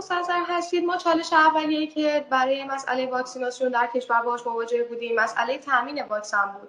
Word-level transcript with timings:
مستظر 0.00 0.42
هستید. 0.48 0.84
ما 0.84 0.96
چالش 0.96 1.32
اولیه 1.32 1.86
که 1.86 2.26
برای 2.30 2.64
مسئله 2.64 3.06
واکسیناسیون 3.06 3.70
در 3.70 3.88
کشور 3.94 4.22
باش 4.22 4.46
مواجه 4.46 4.84
بودیم 4.84 5.20
مسئله 5.20 5.58
تامین 5.58 6.02
واکسن 6.02 6.46
بود. 6.60 6.68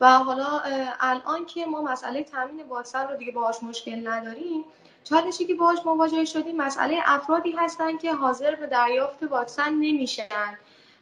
و 0.00 0.18
حالا 0.18 0.60
الان 1.00 1.46
که 1.46 1.66
ما 1.66 1.82
مسئله 1.82 2.22
تامین 2.22 2.62
واکسن 2.68 3.08
رو 3.08 3.16
دیگه 3.16 3.32
باهاش 3.32 3.62
مشکل 3.62 4.08
نداریم 4.08 4.64
چالشی 5.04 5.46
که 5.46 5.54
باهاش 5.54 5.78
مواجه 5.84 6.24
شدیم 6.24 6.56
مسئله 6.56 6.98
افرادی 7.04 7.52
هستن 7.52 7.96
که 7.98 8.14
حاضر 8.14 8.54
به 8.54 8.66
دریافت 8.66 9.22
واکسن 9.22 9.70
نمیشن. 9.74 10.58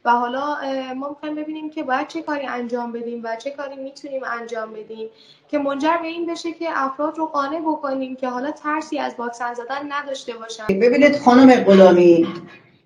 و 0.08 0.10
حالا 0.10 0.56
ما 0.96 1.08
می‌خوایم 1.08 1.34
ببینیم 1.34 1.70
که 1.70 1.82
باید 1.82 2.08
چه 2.08 2.22
کاری 2.22 2.46
انجام 2.46 2.92
بدیم 2.92 3.20
و 3.24 3.36
چه 3.36 3.50
کاری 3.50 3.76
می‌تونیم 3.76 4.22
انجام 4.40 4.72
بدیم 4.72 5.08
که 5.48 5.58
منجر 5.58 5.96
به 6.02 6.06
این 6.06 6.26
بشه 6.26 6.52
که 6.52 6.66
افراد 6.70 7.18
رو 7.18 7.26
قانع 7.26 7.60
بکنیم 7.60 8.16
که 8.16 8.28
حالا 8.28 8.50
ترسی 8.50 8.98
از 8.98 9.14
واکسن 9.18 9.54
زدن 9.54 9.92
نداشته 9.92 10.32
باشن. 10.34 10.66
ببینید 10.66 11.16
خانم 11.16 11.54
غلامی 11.54 12.26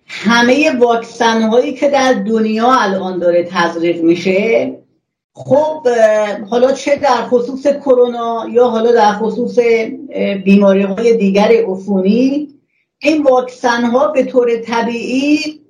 همه 0.07 0.79
واکسن 0.79 1.43
هایی 1.43 1.75
که 1.75 1.89
در 1.89 2.13
دنیا 2.13 2.73
الان 2.73 3.19
داره 3.19 3.45
تزریق 3.45 4.03
میشه 4.03 4.79
خب 5.35 5.89
حالا 6.51 6.73
چه 6.73 6.97
در 6.97 7.23
خصوص 7.23 7.67
کرونا 7.67 8.47
یا 8.51 8.69
حالا 8.69 8.93
در 8.93 9.13
خصوص 9.13 9.59
بیماری 10.45 10.83
های 10.83 11.17
دیگر 11.17 11.53
عفونی 11.69 12.49
این 13.03 13.23
واکسن 13.23 13.85
ها 13.85 14.09
به 14.09 14.25
طور 14.25 14.57
طبیعی 14.57 15.61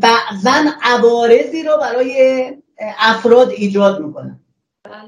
بعضا 0.00 0.64
عوارضی 0.82 1.62
رو 1.62 1.76
برای 1.80 2.42
افراد 2.98 3.50
ایجاد 3.50 4.00
می‌کنن. 4.00 4.40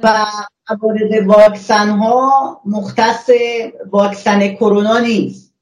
و 0.02 0.26
عوارض 0.68 1.26
واکسن 1.26 1.88
ها 1.88 2.60
مختص 2.64 3.30
واکسن 3.90 4.48
کرونا 4.48 4.98
نیست. 4.98 5.54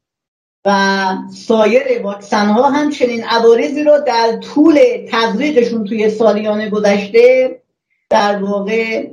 و 0.65 1.07
سایر 1.35 2.03
واکسن 2.03 2.47
ها 2.47 2.71
هم 2.71 2.91
چنین 2.91 3.25
عوارضی 3.25 3.83
رو 3.83 3.99
در 4.07 4.37
طول 4.37 4.81
تزریقشون 5.09 5.85
توی 5.85 6.11
سالیان 6.11 6.69
گذشته 6.69 7.63
در 8.11 8.43
واقع 8.43 9.09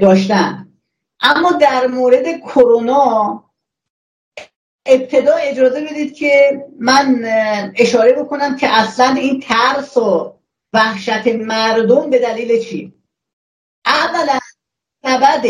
داشتن. 0.00 0.68
اما 1.20 1.52
در 1.52 1.86
مورد 1.86 2.40
کرونا 2.40 3.44
ابتدا 4.86 5.34
اجازه 5.34 5.80
بدید 5.80 6.14
که 6.14 6.64
من 6.78 7.24
اشاره 7.76 8.12
بکنم 8.12 8.56
که 8.56 8.68
اصلا 8.68 9.14
این 9.14 9.40
ترس 9.40 9.96
و 9.96 10.34
وحشت 10.72 11.26
مردم 11.26 12.10
به 12.10 12.18
دلیل 12.18 12.62
چی؟ 12.64 12.92
اولا 13.86 14.38
سبد 15.02 15.46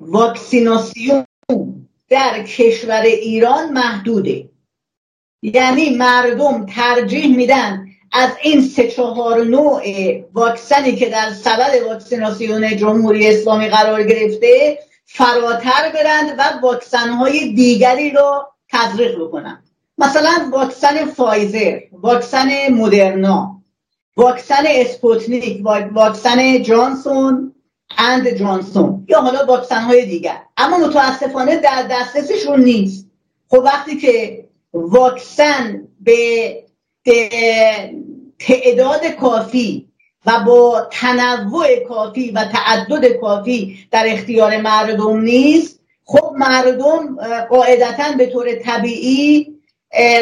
واکسیناسیون 0.00 1.24
در 2.08 2.42
کشور 2.42 3.02
ایران 3.02 3.72
محدوده. 3.72 4.50
یعنی 5.42 5.90
مردم 5.90 6.66
ترجیح 6.66 7.36
میدن 7.36 7.86
از 8.12 8.30
این 8.42 8.60
سه 8.60 8.88
چهار 8.88 9.44
نوع 9.44 9.82
واکسنی 10.32 10.96
که 10.96 11.08
در 11.08 11.30
سبد 11.30 11.82
واکسیناسیون 11.86 12.76
جمهوری 12.76 13.28
اسلامی 13.28 13.68
قرار 13.68 14.02
گرفته 14.02 14.78
فراتر 15.04 15.92
برند 15.94 16.38
و 16.38 16.42
واکسن 16.62 17.08
های 17.08 17.52
دیگری 17.52 18.10
رو 18.10 18.55
تزریق 18.76 19.18
بکنن 19.20 19.62
مثلا 19.98 20.50
واکسن 20.52 21.04
فایزر 21.04 21.80
واکسن 21.92 22.48
مدرنا 22.70 23.62
واکسن 24.16 24.64
اسپوتنیک 24.66 25.66
واکسن 25.92 26.62
جانسون 26.62 27.52
اند 27.98 28.28
جانسون. 28.28 29.06
یا 29.08 29.20
حالا 29.20 29.46
واکسن 29.46 29.80
های 29.80 30.06
دیگر. 30.06 30.38
اما 30.56 30.78
متاسفانه 30.78 31.56
در 31.56 31.86
دسترسشون 31.90 32.60
نیست. 32.60 33.10
خب 33.50 33.58
وقتی 33.64 33.96
که 33.96 34.44
واکسن 34.72 35.88
به 36.00 36.64
تعداد 38.38 39.06
کافی 39.06 39.88
و 40.26 40.40
با 40.46 40.88
تنوع 40.90 41.84
کافی 41.88 42.30
و 42.30 42.44
تعدد 42.44 43.12
کافی 43.12 43.88
در 43.90 44.04
اختیار 44.08 44.56
مردم 44.56 45.20
نیست 45.20 45.75
خب 46.08 46.32
مردم 46.36 47.16
قاعدتا 47.50 48.12
به 48.18 48.26
طور 48.26 48.54
طبیعی 48.54 49.56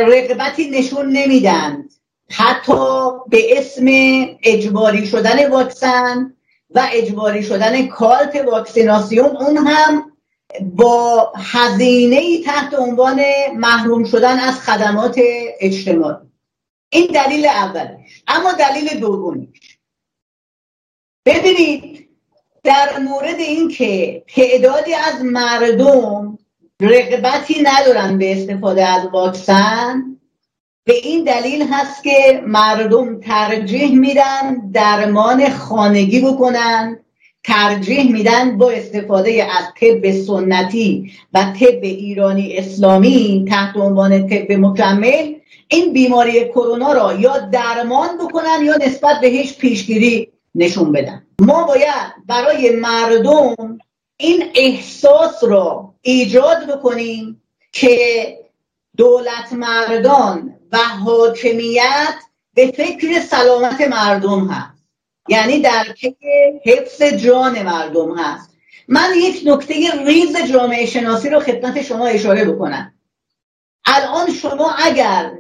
رقبتی 0.09 0.71
نشون 0.71 1.07
نمیدن. 1.07 1.89
حتی 2.31 3.11
به 3.29 3.59
اسم 3.59 3.87
اجباری 4.43 5.07
شدن 5.07 5.51
واکسن 5.51 6.35
و 6.71 6.89
اجباری 6.93 7.43
شدن 7.43 7.87
کالت 7.87 8.37
واکسیناسیون 8.37 9.37
اون 9.37 9.57
هم 9.57 10.13
با 10.61 11.33
هزینه 11.37 12.43
تحت 12.43 12.75
عنوان 12.75 13.21
محروم 13.55 14.05
شدن 14.05 14.39
از 14.39 14.61
خدمات 14.61 15.21
اجتماعی. 15.61 16.27
این 16.91 17.07
دلیل 17.07 17.47
اولش. 17.47 18.23
اما 18.27 18.53
دلیل 18.53 19.01
دومیش. 19.01 19.79
ببینید 21.27 22.04
در 22.65 22.99
مورد 22.99 23.39
اینکه 23.39 24.23
تعدادی 24.35 24.95
از 24.95 25.25
مردم 25.25 26.39
رقبتی 26.81 27.63
ندارن 27.63 28.19
به 28.19 28.33
استفاده 28.33 28.89
از 28.89 29.07
واکسن 29.13 30.17
به 30.85 30.95
این 30.95 31.25
دلیل 31.25 31.67
هست 31.71 32.03
که 32.03 32.43
مردم 32.47 33.21
ترجیح 33.21 33.99
میدن 33.99 34.71
درمان 34.73 35.51
خانگی 35.51 36.21
بکنن 36.21 36.99
ترجیح 37.45 38.13
میدن 38.13 38.59
با 38.59 38.71
استفاده 38.71 39.47
از 39.59 39.65
طب 39.81 40.11
سنتی 40.11 41.13
و 41.35 41.45
طب 41.61 41.83
ایرانی 41.83 42.59
اسلامی 42.59 43.45
تحت 43.49 43.77
عنوان 43.77 44.29
طب 44.29 44.53
مکمل 44.53 45.35
این 45.69 45.93
بیماری 45.93 46.49
کرونا 46.49 46.93
را 46.93 47.15
یا 47.15 47.39
درمان 47.39 48.09
بکنن 48.19 48.65
یا 48.65 48.77
نسبت 48.77 49.21
به 49.21 49.27
هیچ 49.27 49.59
پیشگیری 49.59 50.34
نشون 50.55 50.93
بدن. 50.93 51.27
ما 51.41 51.65
باید 51.65 52.27
برای 52.27 52.71
مردم 52.71 53.79
این 54.17 54.45
احساس 54.55 55.45
را 55.45 55.95
ایجاد 56.03 56.67
بکنیم 56.67 57.43
که 57.73 58.39
دولت 58.97 59.53
مردان 59.53 60.55
و 60.73 60.79
حاکمیت 60.79 62.15
به 62.55 62.67
فکر 62.67 63.21
سلامت 63.21 63.81
مردم 63.81 64.49
هست. 64.49 64.85
یعنی 65.29 65.61
در 65.61 65.85
که 65.93 66.17
حفظ 66.65 67.03
جان 67.03 67.63
مردم 67.63 68.19
هست. 68.19 68.51
من 68.89 69.11
یک 69.17 69.43
نکته 69.47 69.75
ریز 70.07 70.37
جامعه 70.53 70.87
شناسی 70.87 71.31
رو 71.31 71.41
خدمت 71.41 71.83
شما 71.83 72.07
اشاره 72.07 72.45
بکنم. 72.45 72.95
الان 73.87 74.31
شما 74.31 74.75
اگر 74.79 75.33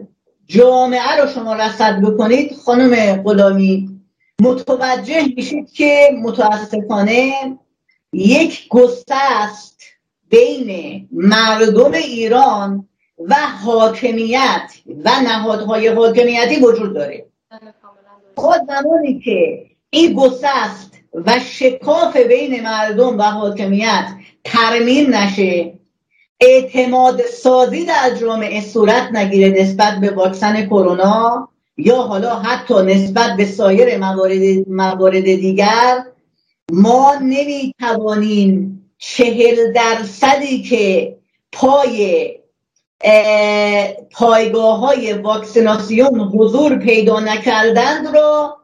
جامعه 0.47 1.17
رو 1.17 1.29
شما 1.29 1.55
رصد 1.55 2.01
بکنید 2.01 2.57
خانم 2.57 3.23
غلامی 3.23 3.94
متوجه 4.41 5.27
میشید 5.37 5.73
که 5.73 6.09
متاسفانه 6.23 7.33
یک 8.13 8.69
گسته 8.69 9.15
است 9.15 9.81
بین 10.31 11.09
مردم 11.13 11.93
ایران 11.93 12.89
و 13.19 13.35
حاکمیت 13.65 14.73
و 15.05 15.11
نهادهای 15.25 15.89
حاکمیتی 15.89 16.57
وجود 16.57 16.95
داره. 16.95 17.27
خود 18.37 18.61
زمانی 18.67 19.21
که 19.21 19.67
این 19.91 20.15
گسته 20.15 20.49
است 20.49 20.95
و 21.15 21.41
شکاف 21.41 22.17
بین 22.17 22.63
مردم 22.63 23.19
و 23.19 23.23
حاکمیت 23.23 24.07
ترمیم 24.45 25.15
نشه 25.15 25.79
اعتماد 26.41 27.23
سازی 27.23 27.85
در 27.85 28.15
جامعه 28.21 28.61
صورت 28.61 29.09
نگیره 29.13 29.63
نسبت 29.63 30.01
به 30.01 30.11
واکسن 30.11 30.67
کرونا 30.67 31.49
یا 31.77 31.97
حالا 31.97 32.37
حتی 32.37 32.75
نسبت 32.75 33.37
به 33.37 33.45
سایر 33.45 33.99
موارد, 33.99 34.69
موارد 34.69 35.25
دیگر 35.25 36.05
ما 36.73 37.15
نمی‌توانیم 37.23 38.81
چهل 38.99 39.73
درصدی 39.73 40.63
که 40.63 41.17
پای 41.53 42.31
پایگاه 44.11 44.79
های 44.79 45.13
واکسیناسیون 45.13 46.21
حضور 46.21 46.79
پیدا 46.79 47.21
نکردند 47.21 48.17
را 48.17 48.57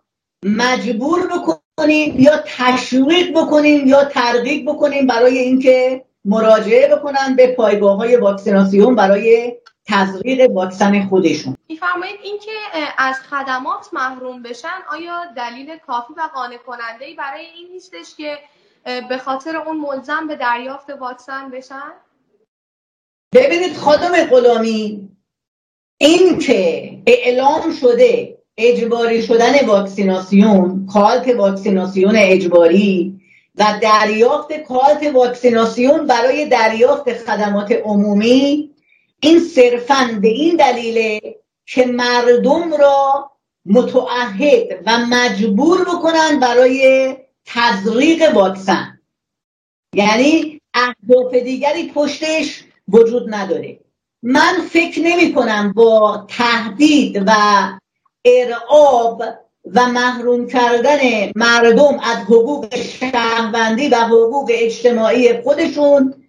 مجبور 0.45 1.21
بکنیم 1.27 2.21
یا 2.21 2.43
تشویق 2.47 3.39
بکنیم 3.39 3.87
یا 3.87 4.05
ترغیب 4.05 4.71
بکنیم 4.71 5.07
برای 5.07 5.39
اینکه 5.39 6.05
مراجعه 6.25 6.97
بکنن 6.97 7.37
به 7.37 7.55
پایگاه 7.55 7.97
های 7.97 8.17
واکسیناسیون 8.17 8.95
برای 8.95 9.53
تزریق 9.87 10.51
واکسن 10.51 11.07
خودشون. 11.07 11.57
میفرمایید 11.69 12.21
اینکه 12.23 12.51
از 12.99 13.17
خدمات 13.21 13.89
محروم 13.93 14.43
بشن 14.43 14.79
آیا 14.93 15.21
دلیل 15.37 15.77
کافی 15.77 16.15
و 16.17 16.31
قانع 16.35 16.57
کننده 16.57 17.05
ای 17.05 17.15
برای 17.15 17.45
این 17.45 17.73
نیستش 17.73 18.15
که 18.17 18.39
به 19.09 19.19
خاطر 19.19 19.57
اون 19.57 19.77
ملزم 19.77 20.27
به 20.27 20.37
دریافت 20.37 20.91
واکسن 20.91 21.51
بشن؟ 21.51 21.93
ببینید 23.35 23.77
خانم 23.77 24.25
غلامی 24.25 25.09
این 26.01 26.39
که 26.39 26.91
اعلام 27.07 27.73
شده 27.81 28.39
اجباری 28.57 29.23
شدن 29.23 29.67
واکسیناسیون 29.67 30.87
کالت 30.93 31.29
واکسیناسیون 31.29 32.17
اجباری 32.17 33.21
و 33.59 33.65
دریافت 33.83 34.53
کالت 34.53 35.15
واکسیناسیون 35.15 36.07
برای 36.07 36.47
دریافت 36.47 37.13
خدمات 37.13 37.73
عمومی 37.73 38.70
این 39.23 39.41
صرفا 39.41 40.19
به 40.23 40.29
این 40.29 40.57
دلیله 40.57 41.21
که 41.67 41.87
مردم 41.87 42.75
را 42.75 43.31
متعهد 43.67 44.83
و 44.87 44.99
مجبور 44.99 45.85
بکنن 45.85 46.41
برای 46.41 47.17
تزریق 47.45 48.35
واکسن. 48.35 49.01
یعنی 49.95 50.61
اهداف 50.75 51.35
دیگری 51.35 51.93
پشتش 51.95 52.65
وجود 52.89 53.35
نداره. 53.35 53.81
من 54.23 54.69
فکر 54.71 55.01
نمی 55.01 55.35
کنم 55.35 55.73
با 55.73 56.27
تهدید 56.29 57.23
و 57.27 57.33
ارعاب 58.25 59.23
و 59.75 59.87
محروم 59.87 60.47
کردن 60.47 60.99
مردم 61.37 61.99
از 62.03 62.17
حقوق 62.17 62.77
شهروندی 62.77 63.89
و 63.89 63.97
حقوق 63.97 64.51
اجتماعی 64.55 65.43
خودشون 65.43 66.20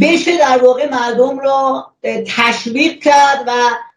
بشه 0.00 0.38
در 0.38 0.64
واقع 0.64 0.90
مردم 0.90 1.38
را 1.38 1.92
تشویق 2.26 3.02
کرد 3.02 3.44
و 3.46 3.52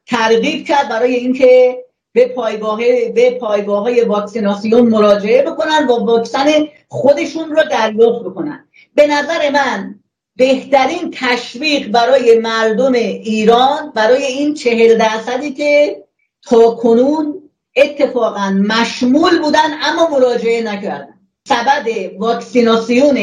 ترغیب 0.05 0.67
کرد 0.67 0.89
برای 0.89 1.15
اینکه 1.15 1.83
به 2.13 2.27
پایگاه 2.27 2.77
به 3.15 3.31
پایگاه 3.31 3.83
های 3.83 4.01
واکسیناسیون 4.01 4.87
مراجعه 4.87 5.41
بکنن 5.41 5.87
و 5.87 6.05
واکسن 6.05 6.47
خودشون 6.87 7.49
رو 7.49 7.63
دریافت 7.71 8.25
بکنن. 8.25 8.67
به 8.95 9.07
نظر 9.07 9.49
من 9.49 9.99
بهترین 10.35 11.11
تشویق 11.13 11.87
برای 11.87 12.39
مردم 12.39 12.93
ایران 12.93 13.91
برای 13.95 14.23
این 14.23 14.53
چهل 14.53 14.97
درصدی 14.97 15.53
که 15.53 16.03
تا 16.41 16.71
کنون 16.71 17.49
اتفاقا 17.75 18.49
مشمول 18.49 19.39
بودن 19.41 19.69
اما 19.83 20.09
مراجعه 20.09 20.63
نکردن. 20.63 21.13
سبد 21.47 21.87
واکسیناسیون 22.17 23.17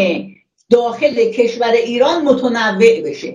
داخل 0.71 1.33
کشور 1.33 1.73
ایران 1.73 2.25
متنوع 2.25 3.01
بشه. 3.05 3.33